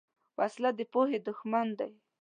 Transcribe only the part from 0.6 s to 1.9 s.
د پوهې دښمن ده